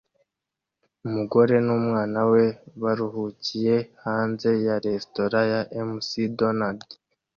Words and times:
Umugore 1.07 1.55
numwana 1.65 2.19
we 2.31 2.43
baruhukiye 2.81 3.75
hanze 4.03 4.49
ya 4.65 4.75
resitora 4.85 5.39
ya 5.51 5.61
McDonald 5.89 6.83